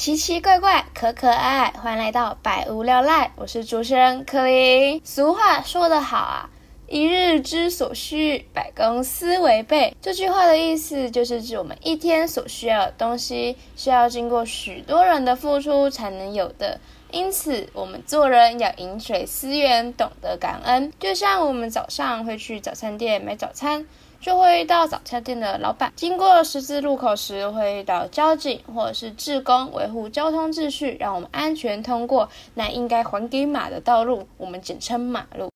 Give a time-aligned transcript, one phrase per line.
[0.00, 4.98] 奇奇怪怪，可可爱爱，欢迎来到百无聊赖，我是主持人柯林。
[5.04, 6.48] 俗话说得好啊，
[6.88, 9.94] 一日之所需，百公司为备。
[10.00, 16.80] 这句话的意思就是指我们一天所需要的东西，需要经过许多人的付出才能有的。
[17.10, 20.90] 因此，我们做人要饮水思源，懂得感恩。
[20.98, 23.86] 就像我们早上会去早餐店买早餐，
[24.20, 35.48] 就会遇到早餐店的老板；经过十字路口时，会遇到交警或者是志工维护交通秩序，让我们安全通过那应该还给马的道路，我们简称马路。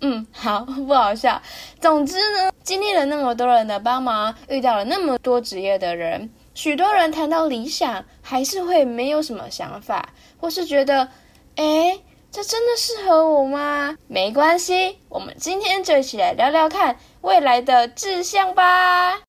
[0.00, 1.40] 嗯，好，不好笑。
[1.80, 6.30] 总之呢，经历了那么多人的帮忙，遇到了那么多职业的人。
[6.54, 11.08] 许多人谈到理想，还是会没有什么想法，或是觉得，
[11.56, 11.98] 哎，
[12.30, 13.96] 这真的适合我吗？
[14.06, 19.20] 没关系，我们今天就一起来聊聊看未来的志向吧。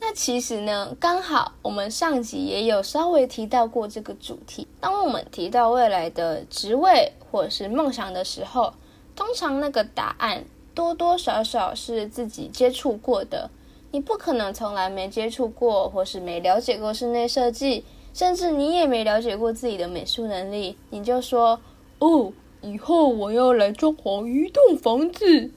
[0.00, 4.66] 那其实呢，刚好我们上集也有稍微提到过这个主题。
[4.80, 8.74] 当我们提到未来的职位或者是梦想的时候，
[9.16, 10.44] 通常那个答案。
[10.74, 13.48] 多多少少是自己接触过的，
[13.92, 21.60] 你不可能从来没接触过，或是没了解过室内设计，甚至你也没了解过自己的美术能力，你就说
[22.00, 22.32] 哦，
[22.64, 25.50] 以后我要来装潢一栋房子，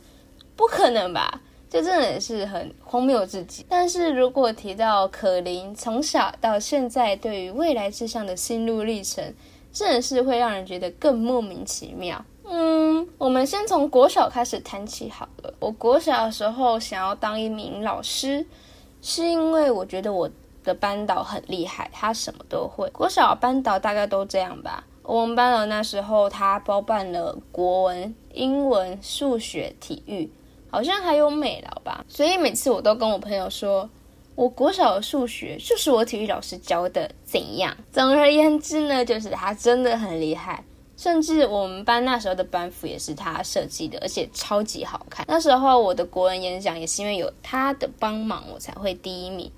[0.55, 1.41] 不可能吧？
[1.69, 3.65] 这真的是很荒谬自己。
[3.69, 9.33] 但是如果提到可林从小到现在对于未来志向的心路历程，
[9.71, 12.23] 真的是会让人觉得更莫名其妙。
[12.45, 15.53] 嗯，我们先从国小开始谈起好了。
[15.59, 18.45] 我国小的时候想要当一名老师，
[19.01, 20.29] 是因为我觉得我
[20.63, 22.89] 的班导很厉害，他什么都会。
[22.91, 24.85] 国小班导大概都这样吧。
[25.07, 30.29] 我们班导那时候他包办了国文、英文、数学、体育，
[30.69, 32.03] 好像还有美劳吧。
[32.09, 33.89] 所以每次我都跟我朋友说，
[34.35, 37.75] 我国小的数学就是我体育老师教的，怎样？
[37.89, 40.61] 总而言之呢，就是他真的很厉害。
[40.97, 45.25] 甚至我们班那时候的班服也是他设计的，而且超级好看。
[45.29, 49.49] 那时候我的国文演讲也是因为有他的帮忙，我才会第一名。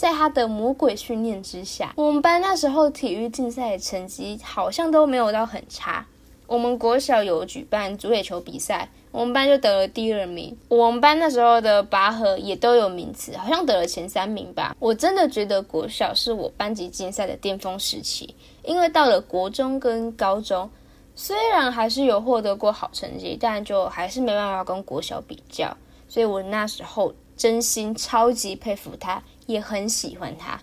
[0.00, 6.06] 在他的魔鬼训练之下，我们班那时候体育竞赛成绩好像都没有到很差。
[6.46, 10.56] 我们国小有举办足垒球比赛，我们班就得了第二名。
[10.68, 14.74] 我们班那时候的拔河也都有名次，好像得了前三名吧。
[14.78, 18.34] 我真的觉得国小是我班级竞赛的巅峰时期，
[18.64, 20.70] 因为到了国中跟高中。
[21.14, 25.76] 虽然还是有获得过好成绩，但就还是没办法跟国小比较，
[26.08, 30.60] 所以我那时候真心超级佩服他，也很喜欢他。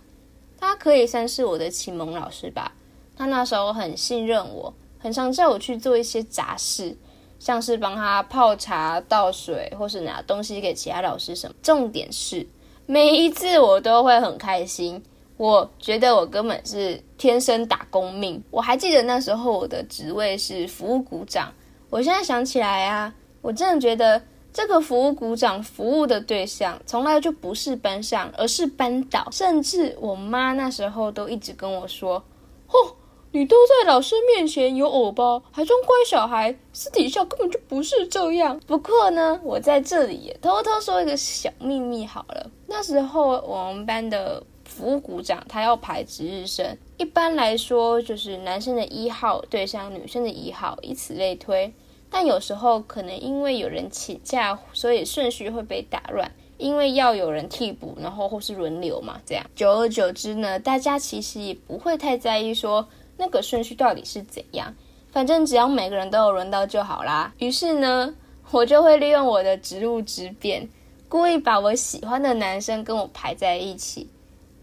[0.59, 2.73] 他可以算是我的启蒙老师吧。
[3.15, 6.95] 他那时候很信任我，很常叫我去做一些杂事，
[7.39, 11.55] 像是帮他泡茶、倒水，或是拿东西给其他老师什么。
[11.61, 12.47] 重点是
[12.85, 15.03] 每一次我都会很开心。
[15.37, 18.43] 我觉得我根本是天生打工命。
[18.49, 21.53] 我还记得那时候我的职位是服务股长。
[21.91, 24.19] 我现在想起来啊，我真的觉得
[24.57, 29.29] 这个服务股长服务的对象从来就不是班上，而是班导。
[29.29, 32.23] 甚至我妈那时候都一直跟我说
[32.67, 32.93] ：“嚯，
[33.33, 42.49] 你都在老师面前有偶包，还装乖小孩，私底下根本就不是这样。”不过呢，我在这里也偷偷说一个小秘密好了。
[42.65, 44.41] 那时候我们班的。
[44.67, 46.77] 服务股长，他要排值日生。
[46.97, 51.73] 一般来说，就是男生的一号对象女生的一号，以此类推。
[52.09, 56.31] 但有时候可能因为有人请假，所以顺序会被打乱。
[56.57, 59.45] 因为要有人替补，然后或是轮流嘛，这样。
[59.55, 64.73] 久而久之呢，大家其实也不会太在意说那个顺序到底是怎样。
[65.11, 67.31] 反正只要每个人都有轮到就好啦。
[67.37, 68.11] 于是呢，
[68.49, 70.67] 我就会利用我的职务之便，
[71.07, 74.09] 故意把我喜欢的男生跟我排在一起。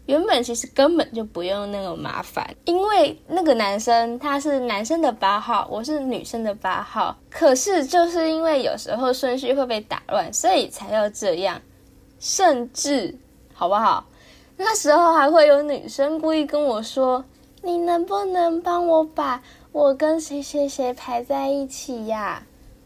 [0.05, 7.15] 原本其实根本就不用那么麻烦，因为那个男生他是男生的八号，我是女生的八号。
[7.29, 11.61] 可是就是因为有时候顺序会被打乱，所以才要这样。
[12.19, 13.17] 甚至
[13.53, 14.05] 好不好？
[14.57, 17.25] 那时候还会有女生故意跟我说
[17.61, 22.43] ：“你能不能帮我把我跟谁谁谁排在一起呀？”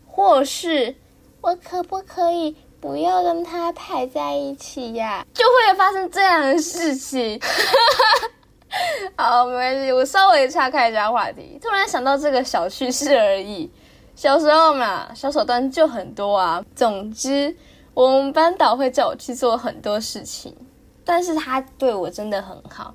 [0.07, 0.95] 或是
[1.41, 2.55] 我可不可以？
[2.81, 7.39] 不要跟他排在一起呀，就会发生这样的事情。
[9.17, 13.69] 好，没关系，我稍微岔开一下话题，突然想到这个小趣事而已。
[14.15, 16.63] 小时候嘛，小手段就很多啊。
[16.75, 17.55] 总之，
[17.93, 20.55] 我们班导会叫我去做很多事情，
[21.03, 22.93] 但是他对我真的很好。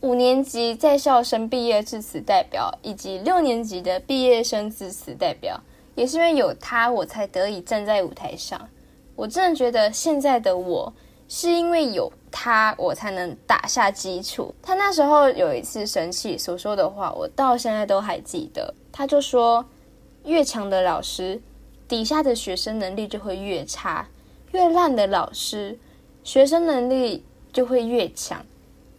[0.00, 5.60] 五年级在校生毕业致辞代表，以及六年级的毕业生致辞代表，
[5.94, 8.68] 也是因为有他，我才得以站在舞台上。
[9.16, 10.92] 我真的觉得现在的我
[11.26, 14.54] 是因为有他，我才能打下基础。
[14.62, 18.72] 他那时候有一次生气所说的话，我到现在都还记得。
[18.92, 19.64] 他就说
[20.24, 21.40] ：“越强的老师，
[21.88, 24.06] 底下的学生能力就会越差；
[24.52, 25.78] 越烂的老师，
[26.22, 28.44] 学生能力就会越强。”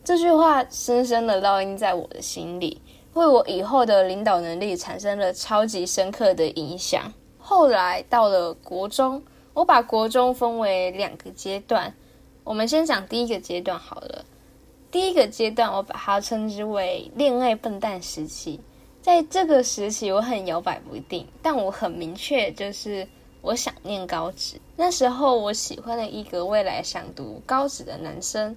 [0.04, 2.82] 这句话深深的烙印在我的心里，
[3.14, 7.12] 为我以后的领导能力产生了超级深刻的影响。
[7.38, 9.22] 后来到了国中，
[9.58, 11.92] 我把国中分为两个阶段。
[12.44, 14.24] 我们先讲第一个阶段好了。
[14.92, 18.60] 第一个阶段，我把它称之为恋爱笨蛋时期。
[19.02, 23.08] 在这个时期，我很摇摆不定，但我很明确，就是
[23.42, 24.62] 我想念高职。
[24.76, 28.56] 那时候，我喜欢了一个未来想读高职的男生。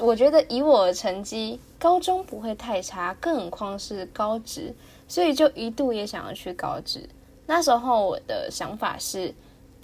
[0.00, 4.74] 我觉得以我的成绩，高中不会太差，更何况是高职，
[5.06, 7.08] 所以就一度也想要去高职。
[7.46, 9.32] 那时候我的想法是。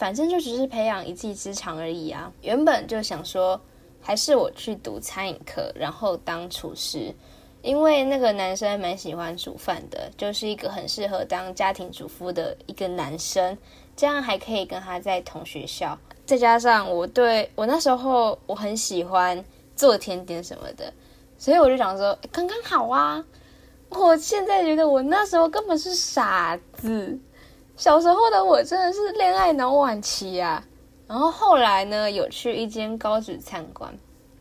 [0.01, 2.33] 反正就只是培养一技之长而已啊！
[2.41, 3.61] 原本就想说，
[4.01, 7.15] 还是我去读餐饮课，然后当厨师，
[7.61, 13.59] 因为那个男生蛮喜欢煮饭的，就是一个很适合当家庭主妇的一个男生，
[13.95, 15.99] 这样还可以跟他在同学校。
[16.25, 19.45] 再加上我对我那时候我很喜欢
[19.77, 20.91] 做甜点什么的，
[21.37, 23.23] 所以我就想说刚刚好啊！
[23.91, 27.19] 我现在觉得我那时候根本是傻子。
[27.81, 30.63] 小时候的我真的是恋爱脑晚期啊，
[31.09, 33.91] 然后后来呢，有去一间高职参观，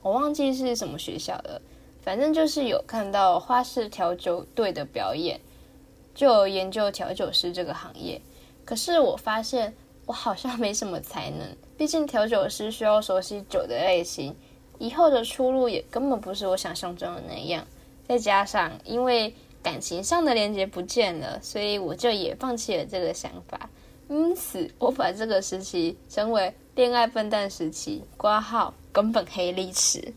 [0.02, 1.62] 我忘记是什么学校了，
[2.02, 5.40] 反正就是有看到花式调酒队的表演，
[6.14, 8.22] 就研究调酒师这个行业。
[8.66, 9.74] 可是我发现
[10.06, 11.48] 我好像没什么才能，
[11.78, 14.36] 毕竟调酒师需要熟悉酒的类型，
[14.80, 17.66] 以后的出路也根本不是我想象中的那样。
[18.06, 19.34] 再加上因为。
[19.62, 23.70] 感情上的连接不见了，所以我就也放弃了这个想法。
[24.08, 30.14] 因此，我把这个时期称为恋爱笨蛋时期，挂号根本黑历史。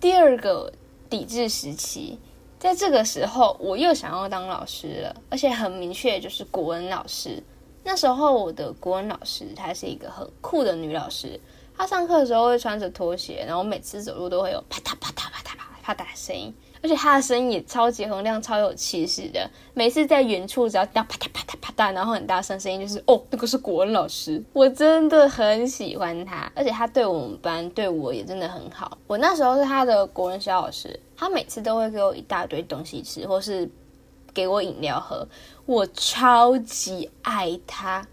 [0.00, 0.72] 第二个
[1.08, 2.18] 抵制时期，
[2.58, 7.42] 在这个时候我又想要当老师了，而且很明确就是国文老师。
[7.84, 11.38] 那时候我的国文老师她是一个很酷的女老师，
[11.76, 16.52] 她上课的时候会穿着拖鞋，然后每次走路都会有啪嗒啪嗒啪嗒啪嗒的声音。
[16.86, 19.50] 而且他的声音也超级洪亮、超有气势的。
[19.74, 24.40] 每次在远处，只要啪嗒啪嗒啪嗒，然后很大声声音，就是哦，那个是国文老师。
[24.52, 28.96] 我真的很喜欢他，而且他对我们班对我也真的很好。
[29.08, 33.68] 我那时候是他的国文小老师，他每次都会给我一大堆东西吃，或是
[34.32, 35.26] 给我饮料喝，
[35.64, 38.06] 我超级爱他。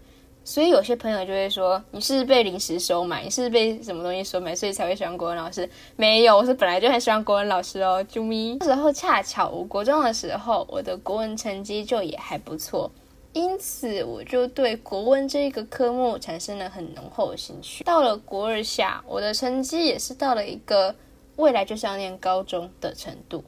[0.44, 8.04] 所以有些朋友就会说：“你是被临时收买，你是被什么东西收买，所以才会喜欢国文老师？”没有，我是本来就很喜欢国文老师哦。
[8.12, 12.90] 啾咪，那时候恰巧我国中的时候，我的国文成绩就也还不错，
[13.32, 17.82] 因此我就对国文这个科目产生了很浓厚的兴趣。
[17.82, 20.94] 到了国二下，我的成绩也是到了一个
[21.36, 23.42] 未来就是要念高中的程度。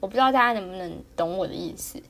[0.00, 2.02] 我不知道大家能不能懂我的意思。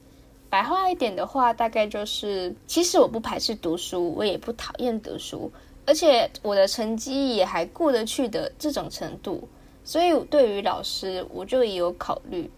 [0.52, 5.50] 白话一点的话，大概就是，其实我不排斥读书，我也不讨厌读书，
[5.86, 9.48] 而且我的成绩也还过得去的这种程度，
[9.82, 12.50] 所以对于老师，我就也有考虑。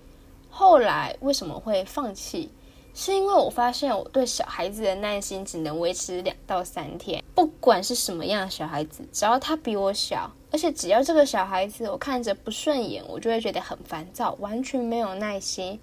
[0.50, 2.50] 后来为什么会放弃？
[2.94, 15.78] 是因为我发现我对小孩子的耐心只能维持两到三天，不管是什么样的小孩子，只要他比我小，而且只要这个小孩子我看着不顺眼，我就会觉得很烦躁，完全没有耐心。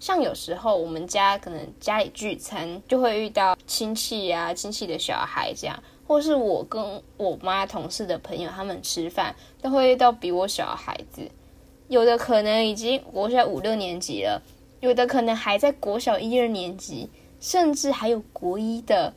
[0.00, 11.30] 像有时候我们家可能家里聚餐，就会遇到亲戚啊、亲戚的小孩这样，或是我跟我妈同事的朋友他们吃饭，都会遇到比我小的孩子，
[11.88, 14.42] 有的可能已经国小五六年级了，
[14.80, 19.12] 有的可能还在国小一二年级，甚至还有国一的。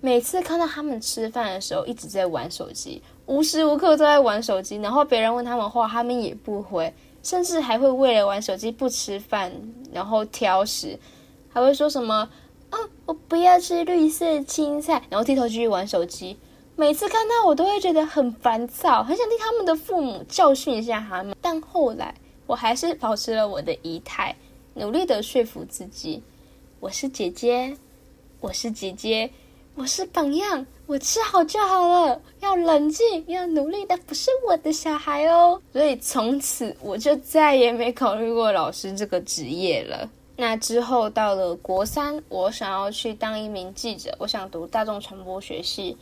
[0.00, 6.92] 每次看到他们吃饭的时候，一直在玩手机，无时无刻都在玩手机，然后别人问他们话，他们也不回。
[7.24, 9.50] 甚至还会为了玩手机不吃饭，
[9.92, 10.96] 然后挑食，
[11.48, 12.28] 还会说什么
[12.68, 16.36] 啊，我不要吃绿色青菜，然后低头继续玩手机。
[16.76, 21.34] 每次看到我都会觉得很烦躁，很想替他们的父母教训一下他们。
[21.40, 22.14] 但后来
[22.46, 24.36] 我还是保持了我的仪态，
[24.74, 26.22] 努力的说服自己，
[26.80, 27.76] 我是姐姐，
[28.40, 29.30] 我是姐姐。
[29.76, 32.20] 我是榜样，我吃好就好了。
[32.38, 35.60] 要冷静，要努力的不是我的小孩哦。
[35.72, 40.08] 所以从此我就再也没考虑过老师这个职业了。
[40.36, 45.96] 那之后到了国三，我想要去当一名记者，我想读大众传播学系。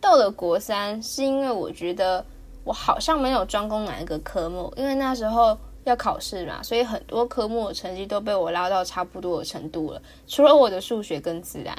[0.00, 2.24] 到了国三，是因为我觉得
[2.64, 11.76] 我好像没有专攻哪一个科目，因为那时候要考试嘛，所以很多科目的成绩都被我拉到差不多的程度了，除了我的数学跟自然。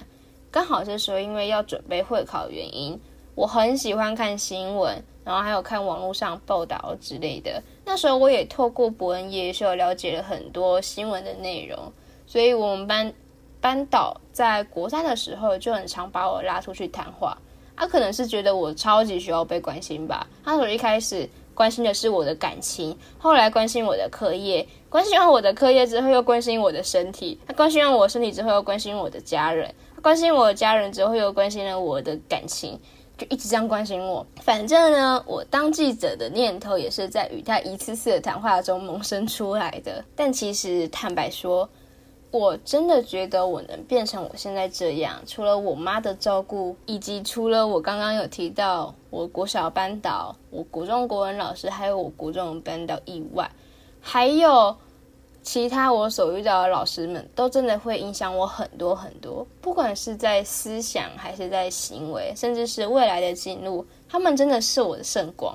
[0.51, 2.99] 刚好这时候，因为要准备会考，原因
[3.35, 7.63] 我很喜欢看新闻，然后还有看网络上报道之类的。
[7.85, 11.91] 那时候我也透过伯恩夜秀了解了很多新闻的内容，
[12.27, 13.13] 所以我们班
[13.61, 17.37] 班导在国三的时候就很常把我拉出去谈话。
[17.73, 20.27] 他可能是觉得我超级需要被关心吧。
[20.43, 27.39] 他从一开始关心的是我的感情，后来关心我的课业，关心完我的课业之后又关心我的身体。
[27.47, 32.77] 他关心完我身体之后又关心我的家人，他关心我的家人之后又关心了我的感情。
[33.17, 40.03] 就一直这样关心我，反正呢，我当记者的念头也是在与他一次次的谈话中萌生出来的。
[40.13, 41.69] 但其实坦白说，
[42.29, 53.49] 我真的觉得我能变成我现在这样，除了我妈的照顾，以及除了我刚刚有提到我国小班导、我国中国文老师，还有我国中班导以外，
[54.01, 54.75] 还有。
[55.43, 65.51] 其他我所遇到的老师们都真的会影响我很多很多，不管是在思想还是在行为，甚至是未来的进路，他们真的是我的圣光。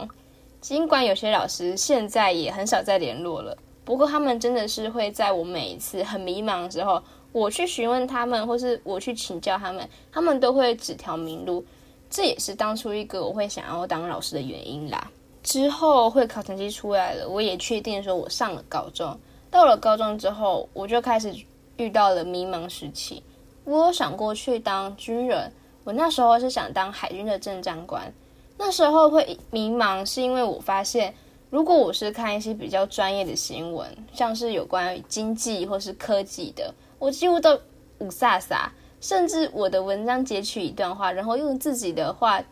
[0.60, 7.00] 尽管有些老师现在也很少再联络了，不过他们真的是会在我每一次很迷茫的时候，
[7.30, 11.64] 我去询问他们，或是我去请教他们，他们都会指条明路。
[12.10, 15.08] 这也是当初一个我会想要当老师的原因啦。
[15.46, 19.16] 之后会考成绩出来了，我也确定说我上了高中。
[19.48, 21.32] 到了高中之后，我就开始
[21.76, 23.22] 遇到了迷茫时期。
[23.62, 25.52] 我有想过去当军人，
[25.84, 28.12] 我那时候是想当海军的政战官。
[28.58, 31.14] 那时候会迷茫，是因为我发现，
[31.48, 37.56] 如果我是看一些比较专业的新闻，像是有关于经济或是科技的，我几乎都
[37.98, 42.42] 五撒撒，甚至我的文章截取一段话，然后用自己的话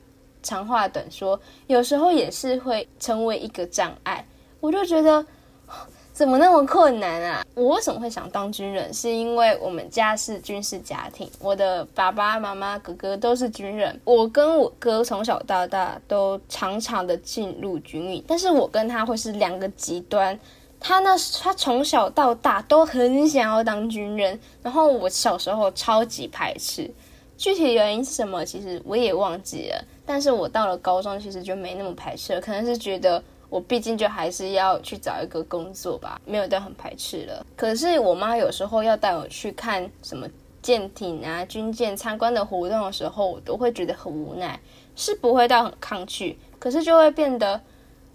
[0.45, 4.25] 长话短说，有时候也是会成为一个障碍。
[4.61, 5.27] 我就觉得。
[6.15, 7.45] 怎么那么困难啊？
[7.57, 8.95] 我为什么会想当军人？
[8.95, 14.01] 是因为我们家是军事家庭，我的爸爸妈妈、哥哥都是军人。
[14.05, 20.39] 我跟我哥从小到大都常常的进入军营，但是我跟他会是两个极端。
[20.79, 26.89] 他呢，他从小到大都很想要当军人，然后我小时候超级排斥。
[27.37, 28.45] 具体原因是什么？
[28.45, 29.85] 其实我也忘记了。
[30.07, 33.23] 但是我到了高中，其实就没那么排斥了，可能是觉得。
[33.51, 37.47] 我毕竟就还是要去找一个工作吧，没有到很排斥了。
[37.55, 40.27] 可是我妈有时候要带我去看什么
[40.61, 44.59] 舰艇啊、军舰参观的活动的时候，我都会觉得很无奈，
[44.97, 47.61] 是不会到很抗拒，可是就会变得，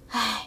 [0.10, 0.46] 唉，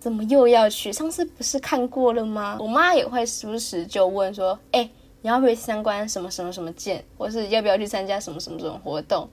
[0.00, 0.92] 怎么又要去？
[0.92, 2.56] 上次不是看过了吗？
[2.58, 9.28] 我妈也会时不时就问说，哎，你要不要去参观什么什么什么舰，或是要不要去参加什么什么这种活动？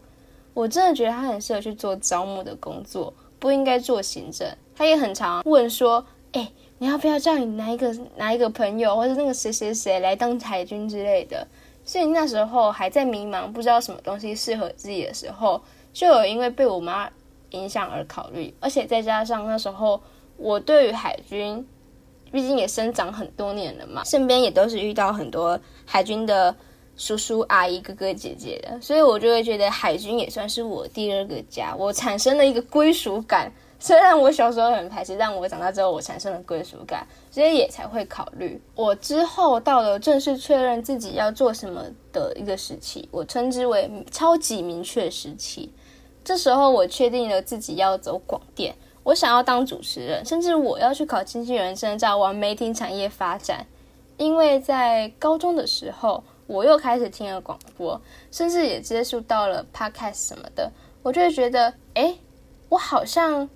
[0.53, 3.13] 我真的觉得他很适合去做招募的工作。
[3.39, 11.47] 不应该做行政，他也很常问说：“哎，你要不要叫你哪一个哪一个朋友，或者那个谁谁谁来当海军之类的？”
[11.85, 15.61] 所以那时候还在迷茫，不知道什么东西适合自己的时候，
[15.93, 17.09] 就有因为被我妈
[17.51, 20.01] 影响而考虑，而且再加上那时候
[20.35, 21.65] 我对于海军，
[22.33, 26.53] 毕竟也生长很多年了嘛，身边也都是遇到很多海军的。
[26.99, 33.49] 叔叔、阿姨、哥哥、姐姐的，所以我就会觉得海军也算是我第二个家，我产生了一个归属感。
[33.79, 38.61] 虽然我小时候很排斥，但我长大之后我产生了归属感，所以也才会考虑。
[38.75, 45.71] 我之后到了正式确认自己要做什么的一个时期，我称之为超级明确时期。
[46.25, 53.65] 这时候我确定了自己要走广电，我想要当主持人，甚至我要去考经纪人证照，往媒体产业发展。
[54.17, 56.21] 因为在高中的时候。
[56.49, 58.01] 我又开始听了广播，
[58.31, 60.71] 甚至也接触到了 podcast 什么的，
[61.03, 62.15] 我就会觉得，哎，
[62.69, 63.47] 我好像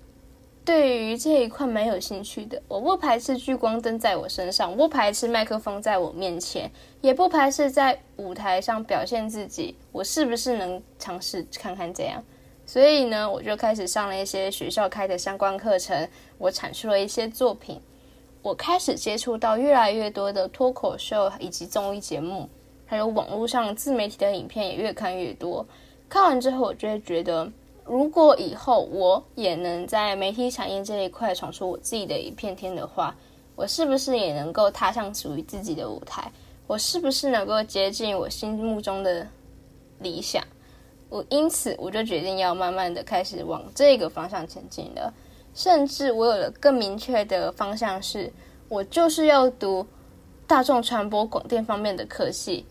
[0.64, 2.62] 对于这一块蛮有兴趣的。
[2.68, 6.70] 我不排斥聚光灯在我身上，我不排斥麦克风在我面前，
[7.00, 9.76] 也不排斥在舞台上表现自己。
[9.90, 12.22] 我是不是能尝试看看这样？
[12.64, 16.08] 所以呢，我就开始上了一些学校开的相关课程，
[16.38, 17.80] 我产出了一些作品，
[18.40, 22.48] 我开始接触到越来越多的脱口秀以及综艺节目。
[22.86, 25.66] 还有网络上自媒体的影片也越看越多，
[26.08, 27.50] 看完之后，我就会觉得，
[27.84, 33.14] 如果以后我也能在媒体产业这一块闯出我自己的一片天的话，
[33.56, 36.30] 我是不是也能够踏上属于自己的舞台？
[36.66, 39.26] 我是不是能够接近我心目中的
[39.98, 40.42] 理想？
[41.10, 45.12] 我因此我就决定要慢慢的开始往这个方向前进了，
[45.54, 48.32] 甚至我有了更明确的方向，是
[48.68, 49.86] 我就是要读
[50.46, 52.64] 大众传播广电方面的科系。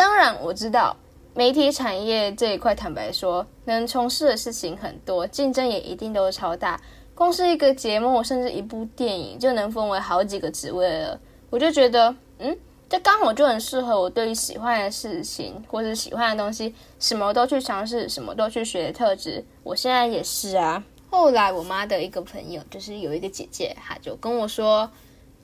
[0.00, 0.96] 当然，我知道
[1.34, 6.80] 媒体产业这一块，坦白说，能从事的事情很多，竞争也一定都超大。
[7.14, 11.20] 光是一个节目，甚至一部电影，就能分为好几个职位了。
[11.50, 12.56] 我就觉得，嗯，
[12.88, 19.44] 这刚好就很适合我对于喜欢的事情或者喜欢的东西，什么都去尝试，什么都去学的特质。
[19.62, 20.82] 我现在也是啊。
[21.10, 24.90] 后来我妈的一个朋友，就是有一个姐姐，她就跟我说，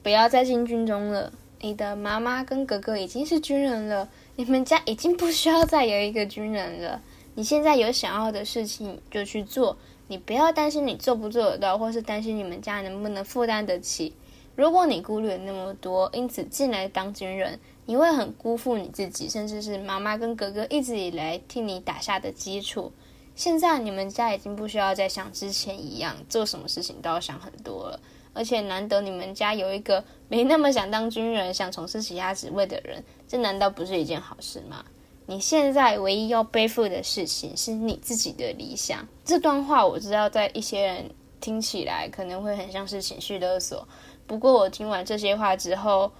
[0.01, 1.31] 不要再进军中了。
[1.59, 7.01] 你的妈妈跟哥哥已经是军人了，你们家已经不需要再有一个军人了。
[7.33, 9.75] 你现在有想要的事情就去做，
[10.07, 14.13] 你不要担心你做不做得到，或是担心你们家能不能负担得起。
[14.55, 22.91] 如果你顾虑那么多，因此进来当军人，你会很辜负你自己，甚至是妈妈跟哥哥一直以来替你打下的基础。
[23.35, 27.99] 现在你们家已经不需要再像之前一样做什么事情都要想很多了，
[28.37, 34.85] 而且难得你们家有一个没那么想当军人、想从事其他职位的人，这难道不是一件好事吗？
[35.25, 39.05] 你现在唯一要背负的事情是你自己的理想。
[39.25, 41.09] 这段话我知道，在一些人
[41.41, 43.85] 听起来可能会很像是情绪勒索。
[44.25, 46.11] 不过我听完这些话之后，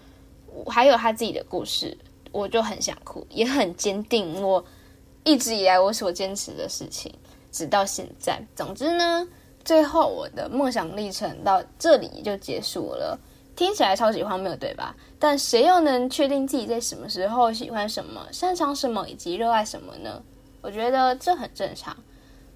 [0.65, 1.97] 还有他自己的故事，
[2.31, 4.65] 我就很想哭，也很坚定我
[5.24, 7.13] 一直以来我所坚持的事情，
[7.51, 8.41] 直到现在。
[8.55, 9.25] 总之呢，
[9.67, 13.19] 最后我的梦想历程到这里就结束了。
[13.53, 14.95] 听起来超级荒谬，对吧？
[15.19, 20.24] 但谁又能确定自己在什么时候喜欢什么、擅长什么以及热爱什么呢？
[20.62, 21.97] 我觉得这很正常。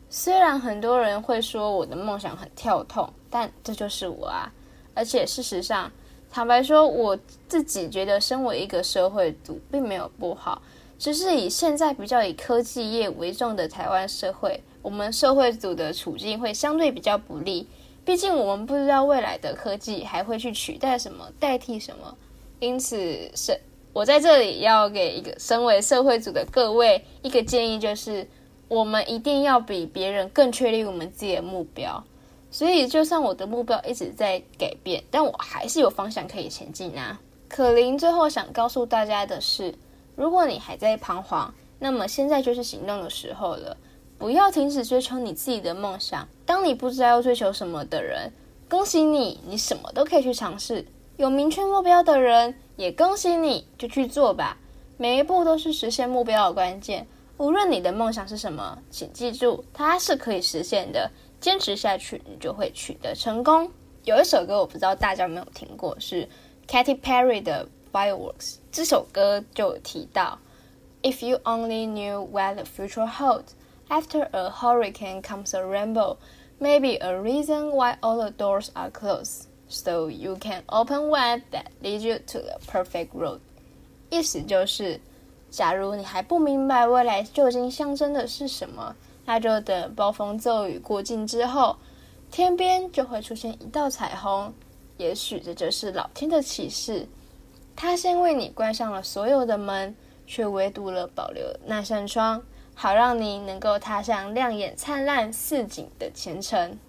[0.09, 4.49] 虽然很多人会说我的梦想很跳痛，但这就是我啊。
[4.93, 5.91] 而且事实上，
[6.31, 10.61] 坦白说，我自己觉得身为一个社会组并没有不好，
[10.97, 17.67] 只是以现在比较以科技业为重的台湾社会，我们社会组的处境会相对比较不利。
[18.03, 22.17] 毕竟我们不知道未来的科技还会去取代什么、代替什么，
[22.59, 22.97] 因此
[23.35, 23.59] 是
[23.93, 28.27] 我在这里要给一个身为社会组的各位一个建议，就是
[28.67, 32.03] 我们一定要比别人更确立我们自己的目标。
[32.49, 37.21] 所以，就算我的目标一直在改变，但我还是有方向可以前进啊。
[37.47, 39.73] 可林最后想告诉大家的是：
[40.15, 43.77] 如果你还在彷徨，那么现在就是行动的时候了。
[44.21, 46.27] 不要停止追求你自己的梦想。
[46.45, 48.31] 当你不知道要追求什么的人，
[48.69, 50.85] 恭喜你，你什么都可以去尝试。
[51.17, 54.55] 有明确目标的人，也恭喜你，就去做吧。
[54.97, 57.07] 每一步都是实现目标的关键。
[57.37, 61.09] 无论你的梦想是什么，请记住，它是可以实现的。
[61.39, 63.71] 坚持下去，你就会取得成功。
[64.03, 66.29] 有一首歌，我不知道大家有没有听过，是
[66.67, 68.35] Katy Perry 的《Fireworks》。
[68.71, 70.37] 这首歌就提到
[71.01, 73.53] ：“If you only knew what the future holds,
[73.91, 76.17] after a hurricane comes a rainbow,
[76.57, 81.65] maybe a reason why all the doors are closed, so you can open one that
[81.83, 83.39] leads you to the perfect road。”
[84.09, 84.99] 意思就是，
[85.49, 88.95] 假如你还不明白未来究竟象征的是什么。
[89.23, 91.77] 那就等暴风骤雨过境之后，
[92.31, 94.51] 天边就会出现一道彩虹。
[94.97, 97.07] 也许这就是老天的启示，
[97.75, 102.41] 他先为你关上了所有的门，却唯独了保留那扇窗，
[102.81, 106.79] 好让你能够踏上亮眼灿烂似锦的前程。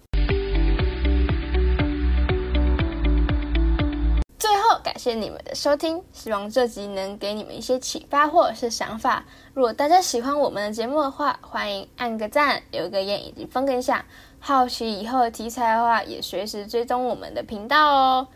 [4.39, 9.23] 最后感谢你们的收听，希望这集能给你们一些启发或者是想法。
[9.53, 14.03] 如果大家喜欢我们的节目的话，欢迎按个赞、留个言以及分个享。
[14.39, 18.27] 好奇以后的题材的话，也随时追踪我们的频道哦。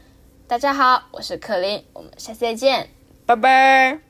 [0.46, 2.91] 大家好，我是可琳，我们下次再见，
[3.26, 4.07] 拜拜。